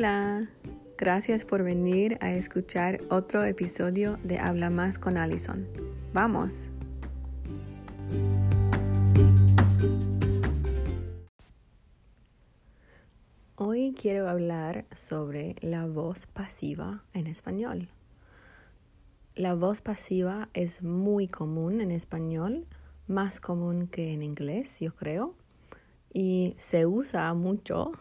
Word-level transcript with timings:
Hola, 0.00 0.48
gracias 0.96 1.44
por 1.44 1.62
venir 1.62 2.16
a 2.22 2.32
escuchar 2.32 3.02
otro 3.10 3.44
episodio 3.44 4.18
de 4.24 4.38
Habla 4.38 4.70
más 4.70 4.98
con 4.98 5.18
Allison. 5.18 5.68
Vamos. 6.14 6.70
Hoy 13.56 13.94
quiero 13.94 14.26
hablar 14.26 14.86
sobre 14.94 15.56
la 15.60 15.86
voz 15.86 16.26
pasiva 16.26 17.04
en 17.12 17.26
español. 17.26 17.90
La 19.34 19.54
voz 19.54 19.82
pasiva 19.82 20.48
es 20.54 20.82
muy 20.82 21.28
común 21.28 21.82
en 21.82 21.90
español, 21.90 22.66
más 23.06 23.38
común 23.38 23.86
que 23.86 24.14
en 24.14 24.22
inglés, 24.22 24.80
yo 24.80 24.94
creo, 24.94 25.34
y 26.10 26.54
se 26.56 26.86
usa 26.86 27.34
mucho 27.34 27.92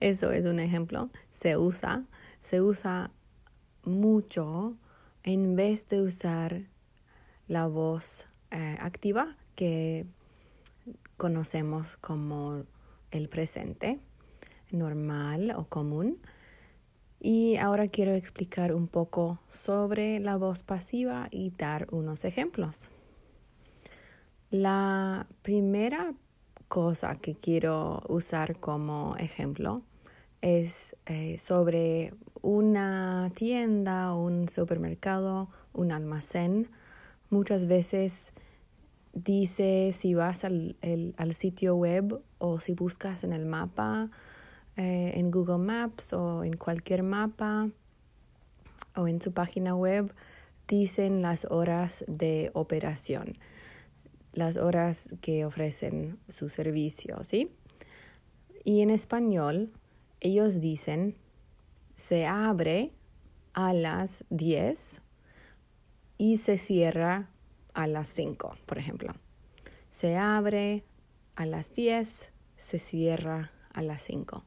eso 0.00 0.30
es 0.32 0.44
un 0.46 0.60
ejemplo. 0.60 1.10
Se 1.30 1.56
usa, 1.56 2.04
se 2.42 2.60
usa 2.60 3.10
mucho 3.84 4.76
en 5.22 5.56
vez 5.56 5.88
de 5.88 6.02
usar 6.02 6.62
la 7.48 7.66
voz 7.66 8.26
eh, 8.50 8.76
activa 8.80 9.36
que 9.54 10.06
conocemos 11.16 11.96
como 11.96 12.64
el 13.10 13.28
presente 13.28 14.00
normal 14.72 15.52
o 15.56 15.66
común. 15.66 16.18
Y 17.20 17.56
ahora 17.56 17.86
quiero 17.86 18.12
explicar 18.12 18.74
un 18.74 18.88
poco 18.88 19.40
sobre 19.48 20.18
la 20.18 20.36
voz 20.36 20.64
pasiva 20.64 21.28
y 21.30 21.50
dar 21.50 21.86
unos 21.92 22.24
ejemplos. 22.24 22.90
La 24.50 25.28
primera 25.42 26.14
cosa 26.72 27.16
que 27.16 27.34
quiero 27.34 28.02
usar 28.08 28.58
como 28.58 29.14
ejemplo 29.18 29.82
es 30.40 30.96
eh, 31.04 31.36
sobre 31.36 32.14
una 32.40 33.30
tienda, 33.34 34.14
un 34.14 34.48
supermercado, 34.48 35.50
un 35.74 35.92
almacén. 35.92 36.70
Muchas 37.28 37.66
veces 37.66 38.32
dice 39.12 39.90
si 39.92 40.14
vas 40.14 40.44
al, 40.44 40.76
al 41.18 41.34
sitio 41.34 41.76
web 41.76 42.22
o 42.38 42.58
si 42.58 42.72
buscas 42.72 43.22
en 43.22 43.34
el 43.34 43.44
mapa, 43.44 44.08
eh, 44.78 45.12
en 45.16 45.30
Google 45.30 45.62
Maps 45.62 46.14
o 46.14 46.42
en 46.42 46.56
cualquier 46.56 47.02
mapa 47.02 47.68
o 48.96 49.08
en 49.08 49.20
su 49.20 49.32
página 49.34 49.74
web, 49.74 50.10
dicen 50.66 51.20
las 51.20 51.44
horas 51.50 52.02
de 52.08 52.50
operación 52.54 53.36
las 54.32 54.56
horas 54.56 55.10
que 55.20 55.44
ofrecen 55.44 56.18
su 56.28 56.48
servicio, 56.48 57.22
¿sí? 57.24 57.50
Y 58.64 58.80
en 58.80 58.90
español, 58.90 59.72
ellos 60.20 60.60
dicen, 60.60 61.16
se 61.96 62.26
abre 62.26 62.92
a 63.52 63.72
las 63.72 64.24
10 64.30 65.02
y 66.18 66.38
se 66.38 66.56
cierra 66.56 67.28
a 67.74 67.86
las 67.86 68.08
5, 68.08 68.56
por 68.66 68.78
ejemplo. 68.78 69.12
Se 69.90 70.16
abre 70.16 70.84
a 71.34 71.46
las 71.46 71.72
10, 71.72 72.32
se 72.56 72.78
cierra 72.78 73.50
a 73.72 73.82
las 73.82 74.02
5. 74.02 74.44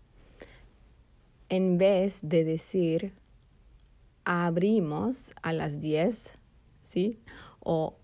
En 1.49 1.77
vez 1.77 2.19
de 2.23 2.43
decir 2.43 3.13
abrimos 4.23 5.33
a 5.41 5.53
las 5.53 5.79
10, 5.79 6.37
¿sí? 6.83 7.19
O 7.59 7.97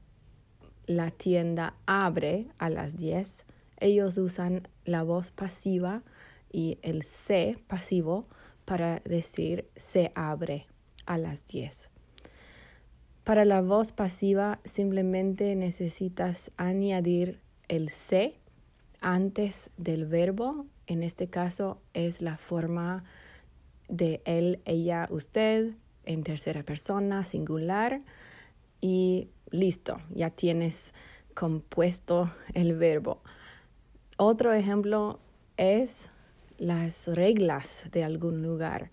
la 0.87 1.11
tienda 1.11 1.75
abre 1.85 2.47
a 2.57 2.69
las 2.69 2.97
10, 2.97 3.45
ellos 3.79 4.17
usan 4.17 4.67
la 4.85 5.03
voz 5.03 5.31
pasiva 5.31 6.03
y 6.51 6.77
el 6.81 7.03
se 7.03 7.57
pasivo 7.67 8.27
para 8.65 8.99
decir 8.99 9.67
se 9.75 10.11
abre 10.15 10.67
a 11.05 11.17
las 11.17 11.45
10. 11.47 11.89
Para 13.23 13.45
la 13.45 13.61
voz 13.61 13.91
pasiva 13.91 14.59
simplemente 14.63 15.55
necesitas 15.55 16.51
añadir 16.57 17.39
el 17.67 17.89
se 17.89 18.35
antes 18.99 19.69
del 19.77 20.05
verbo. 20.05 20.65
En 20.87 21.03
este 21.03 21.27
caso 21.27 21.81
es 21.93 22.21
la 22.21 22.37
forma 22.37 23.03
de 23.87 24.21
él, 24.25 24.61
ella, 24.65 25.07
usted 25.11 25.73
en 26.05 26.23
tercera 26.23 26.63
persona 26.63 27.25
singular 27.25 28.01
y 28.79 29.29
listo, 29.51 29.97
ya 30.13 30.29
tienes 30.29 30.93
compuesto 31.33 32.33
el 32.53 32.73
verbo. 32.75 33.21
Otro 34.17 34.53
ejemplo 34.53 35.19
es 35.57 36.09
las 36.57 37.07
reglas 37.07 37.85
de 37.91 38.03
algún 38.03 38.41
lugar. 38.41 38.91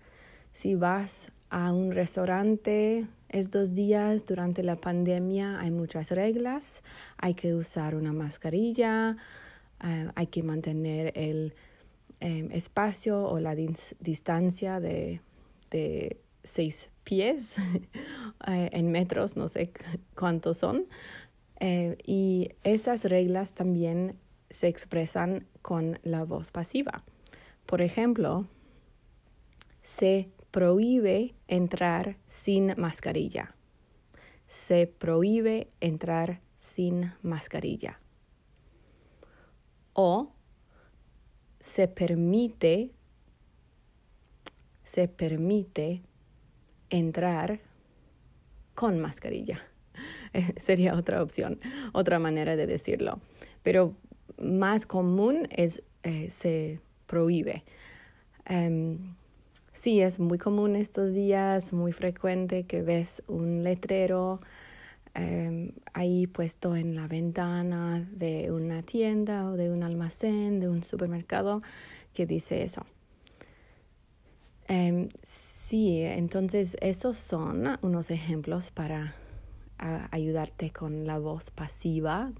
Si 0.53 0.75
vas 0.75 1.31
a 1.49 1.71
un 1.71 1.91
restaurante 1.91 3.07
estos 3.29 3.75
días 3.75 4.25
durante 4.25 4.63
la 4.63 4.75
pandemia 4.75 5.59
hay 5.59 5.71
muchas 5.71 6.09
reglas, 6.11 6.83
hay 7.17 7.35
que 7.35 7.53
usar 7.53 7.95
una 7.95 8.11
mascarilla, 8.11 9.17
eh, 9.83 10.09
hay 10.15 10.27
que 10.27 10.41
mantener 10.41 11.13
el 11.15 11.53
em, 12.19 12.51
espacio 12.51 13.23
o 13.23 13.39
la 13.39 13.55
distancia 13.55 14.79
de, 14.79 15.21
de 15.69 16.17
seis 16.43 16.89
pies 17.03 17.55
eh, 18.47 18.69
en 18.71 18.91
metros, 18.91 19.35
no 19.35 19.47
sé 19.47 19.71
cuántos 20.15 20.57
son. 20.57 20.87
Eh, 21.59 21.97
y 22.05 22.49
esas 22.63 23.03
reglas 23.03 23.53
también 23.53 24.17
se 24.49 24.67
expresan 24.67 25.45
con 25.61 25.99
la 26.03 26.23
voz 26.23 26.51
pasiva. 26.51 27.03
Por 27.65 27.81
ejemplo, 27.81 28.47
se 29.81 30.29
prohíbe 30.51 31.35
entrar 31.47 32.17
sin 32.27 32.73
mascarilla. 32.77 33.55
Se 34.47 34.87
prohíbe 34.87 35.69
entrar 35.79 36.39
sin 36.57 37.11
mascarilla. 37.21 37.99
O 39.93 40.31
se 41.59 41.87
permite, 41.87 42.91
se 44.83 45.07
permite 45.07 46.01
entrar 46.89 47.59
con 48.79 48.97
mascarilla. 49.01 49.59
Sería 50.55 50.93
otra 50.93 51.21
opción, 51.21 51.59
otra 51.91 52.17
manera 52.17 52.55
de 52.55 52.65
decirlo. 52.65 53.19
Pero 53.61 53.93
más 54.41 54.85
común 54.85 55.49
es 55.51 55.83
eh, 56.03 56.29
se 56.29 56.79
prohíbe. 57.05 57.65
Em, 58.45 59.15
sí, 59.73 59.99
es 59.99 60.21
muy 60.21 60.37
común 60.37 60.77
estos 60.77 61.11
días, 61.11 61.73
muy 61.73 61.91
frecuente 61.91 62.63
que 62.63 62.81
ves 62.81 63.21
un 63.27 63.63
letrero 63.63 64.39
em, 65.13 65.73
ahí 65.91 66.25
puesto 66.27 66.77
en 66.77 66.95
la 66.95 67.09
ventana 67.09 68.07
de 68.13 68.49
una 68.49 68.81
tienda 68.81 69.49
o 69.49 69.57
de 69.57 69.71
un 69.71 69.83
almacén, 69.83 70.61
de 70.61 70.69
un 70.69 70.83
supermercado, 70.83 71.59
que 72.13 72.25
dice 72.25 72.63
eso. 72.63 72.85
Em, 74.69 75.09
sí, 75.69 76.01
entonces 76.01 76.77
esos 76.81 77.15
son 77.15 77.77
unos 77.83 78.09
ejemplos 78.09 78.71
para 78.71 79.13
ayudarte 80.09 80.71
con 80.71 81.05
la 81.05 81.19
voz 81.19 81.51
pasiva. 81.51 82.31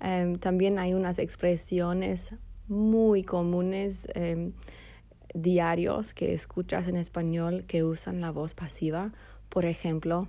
Em, 0.00 0.38
también 0.38 0.78
hay 0.78 0.94
unas 0.94 1.18
expresiones 1.18 2.34
muy 2.66 3.22
comunes 3.22 4.08
em, 4.14 4.52
diarios 5.34 6.14
que 6.14 6.32
escuchas 6.32 6.88
en 6.88 6.96
español 6.96 7.64
que 7.66 7.84
usan 7.84 8.22
la 8.22 8.30
voz 8.30 8.54
pasiva. 8.54 9.12
Por 9.50 9.66
ejemplo, 9.66 10.26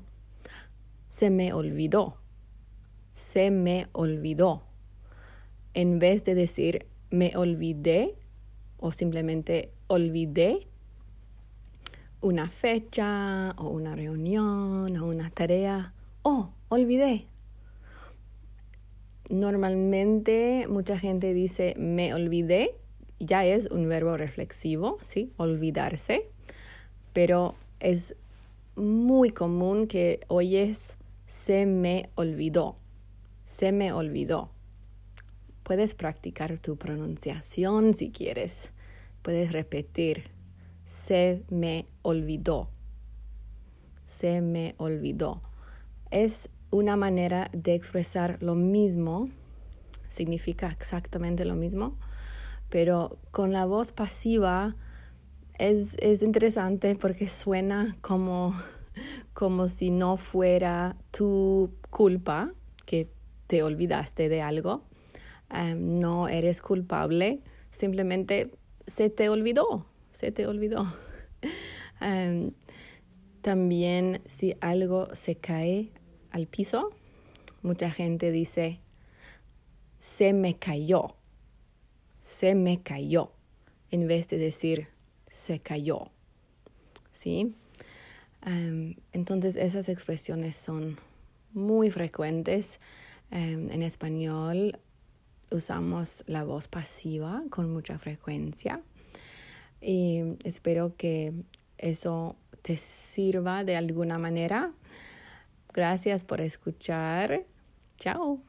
se 1.07 1.29
me 1.29 1.53
olvidó. 1.53 2.17
Se 3.13 3.49
me 3.49 3.87
olvidó. 3.93 4.61
En 5.73 5.99
vez 5.99 6.25
de 6.25 6.35
decir 6.35 6.85
me 7.11 7.37
olvidé 7.37 8.17
o 8.77 8.91
simplemente 8.91 9.71
olvidé, 9.87 10.67
una 12.25 12.49
fecha 12.49 13.51
o 13.55 13.69
una 13.69 13.95
reunión 13.95 14.97
o 14.97 15.05
una 15.05 15.29
tarea. 15.29 15.93
Oh, 16.23 16.49
olvidé. 16.69 17.27
Normalmente 19.29 20.65
mucha 20.67 20.97
gente 20.97 21.35
dice 21.35 21.75
me 21.77 22.15
olvidé, 22.15 22.73
ya 23.19 23.45
es 23.45 23.67
un 23.67 23.87
verbo 23.87 24.17
reflexivo, 24.17 24.97
¿sí? 25.03 25.33
Olvidarse, 25.37 26.27
pero 27.13 27.53
es 27.79 28.15
muy 28.75 29.29
común 29.29 29.85
que 29.85 30.21
oyes 30.27 30.97
se 31.27 31.67
me 31.67 32.09
olvidó, 32.15 32.75
se 33.43 33.71
me 33.71 33.91
olvidó. 33.91 34.49
Puedes 35.61 35.93
practicar 35.93 36.57
tu 36.57 36.75
pronunciación 36.75 37.93
si 37.93 38.09
quieres, 38.09 38.71
puedes 39.21 39.51
repetir 39.51 40.34
se 40.85 41.43
me 41.49 41.85
olvidó. 42.01 42.69
Se 44.05 44.41
me 44.41 44.75
olvidó. 44.77 45.41
Es 46.11 46.49
una 46.71 46.95
manera 46.95 47.49
de 47.53 47.73
expresar 47.73 48.37
lo 48.41 48.55
mismo, 48.55 49.29
significa 50.09 50.67
exactamente 50.71 51.45
lo 51.45 51.55
mismo, 51.55 51.97
pero 52.69 53.17
con 53.31 53.51
la 53.51 53.65
voz 53.65 53.91
pasiva 53.91 54.75
es, 55.57 55.95
es 55.99 56.21
interesante 56.21 56.95
porque 56.95 57.27
suena 57.27 57.97
como, 58.01 58.53
como 59.33 59.67
si 59.67 59.89
no 59.89 60.17
fuera 60.17 60.95
tu 61.11 61.71
culpa 61.89 62.53
que 62.85 63.09
te 63.47 63.63
olvidaste 63.63 64.29
de 64.29 64.41
algo. 64.41 64.83
Em, 65.49 65.99
no 65.99 66.27
eres 66.27 66.61
culpable, 66.61 67.41
simplemente 67.69 68.51
se 68.87 69.09
te 69.09 69.29
olvidó, 69.29 69.85
se 70.15 70.31
te 70.31 70.47
olvidó. 70.47 70.91
Em, 72.01 72.51
también 73.41 74.21
si 74.25 74.57
algo 74.59 75.15
se 75.15 75.35
cae 75.35 75.91
al 76.29 76.45
piso, 76.45 76.89
mucha 77.61 77.89
gente 77.89 78.31
dice, 78.31 78.81
se 79.97 80.33
me 80.33 80.57
cayó, 80.57 81.15
se 82.21 82.53
me 82.53 82.81
cayó, 82.81 83.31
en 83.91 84.07
vez 84.07 84.27
de 84.27 84.37
decir, 84.37 84.89
se 85.29 85.59
cayó. 85.59 86.11
¿Sí? 87.13 87.55
Em, 88.45 88.97
entonces 89.13 89.55
esas 89.55 89.87
expresiones 89.87 90.57
son 90.57 90.97
muy 91.53 91.91
frecuentes. 91.91 92.81
Em, 93.31 93.71
en 93.71 93.81
español 93.83 94.79
usamos 95.49 96.25
la 96.27 96.43
voz 96.43 96.67
pasiva 96.67 97.41
con 97.49 97.71
mucha 97.71 97.97
frecuencia 97.97 98.81
y 99.87 100.35
espero 100.43 100.95
que 100.97 101.31
eso 101.77 102.35
te 102.63 102.75
sirva 102.75 103.63
de 103.63 103.75
alguna 103.75 104.17
manera. 104.17 104.71
Gracias 105.71 106.23
por 106.23 106.41
escuchar. 106.41 107.43
Chao. 107.99 108.39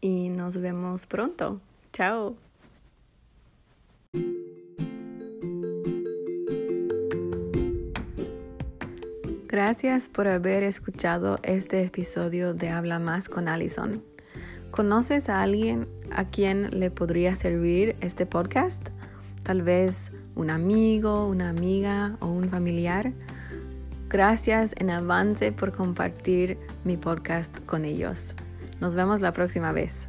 Y 0.00 0.30
nos 0.30 0.56
vemos 0.56 1.04
pronto. 1.04 1.60
Chao. 1.92 2.36
Gracias 9.46 10.08
por 10.08 10.26
haber 10.26 10.62
escuchado 10.62 11.38
este 11.42 11.82
episodio 11.84 12.54
de 12.54 12.70
Habla 12.70 12.98
Más 12.98 13.28
con 13.28 13.46
Allison. 13.48 14.02
¿Conoces 14.70 15.28
a 15.28 15.42
alguien 15.42 15.97
a 16.12 16.24
quien 16.24 16.78
le 16.78 16.90
podría 16.90 17.36
servir 17.36 17.96
este 18.00 18.26
podcast? 18.26 18.88
Tal 19.42 19.62
vez 19.62 20.12
un 20.34 20.50
amigo, 20.50 21.26
una 21.26 21.48
amiga 21.48 22.16
o 22.20 22.26
un 22.26 22.48
familiar. 22.48 23.12
Gracias 24.08 24.74
en 24.78 24.90
avance 24.90 25.52
por 25.52 25.72
compartir 25.72 26.58
mi 26.84 26.96
podcast 26.96 27.64
con 27.66 27.84
ellos. 27.84 28.34
Nos 28.80 28.94
vemos 28.94 29.20
la 29.20 29.32
próxima 29.32 29.72
vez. 29.72 30.08